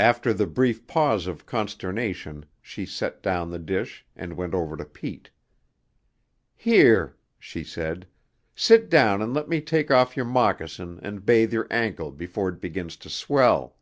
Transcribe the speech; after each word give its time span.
After 0.00 0.34
the 0.34 0.48
brief 0.48 0.84
pause 0.88 1.28
of 1.28 1.46
consternation 1.46 2.44
she 2.60 2.84
set 2.84 3.22
down 3.22 3.50
the 3.52 3.58
dish 3.60 4.04
and 4.16 4.32
went 4.36 4.52
over 4.52 4.76
to 4.76 4.84
Pete. 4.84 5.30
"Here," 6.56 7.16
she 7.38 7.62
said, 7.62 8.08
"sit 8.56 8.90
down 8.90 9.22
and 9.22 9.32
let 9.32 9.48
me 9.48 9.60
take 9.60 9.92
off 9.92 10.16
your 10.16 10.26
moccasin 10.26 10.98
and 11.04 11.24
bathe 11.24 11.52
your 11.52 11.68
ankle 11.70 12.10
before 12.10 12.48
it 12.48 12.60
begins 12.60 12.96
to 12.96 13.08
swell." 13.08 13.76